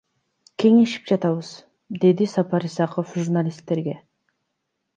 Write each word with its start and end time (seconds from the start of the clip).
Кеңешип 0.61 1.05
жатабыз,— 1.11 1.51
деди 2.05 2.29
Сапар 2.33 2.67
Исаков 2.71 3.15
журналисттерге. 3.21 3.95